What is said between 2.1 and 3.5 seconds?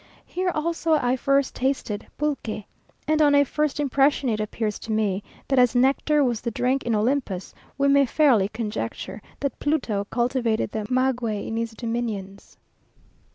pulque; and on a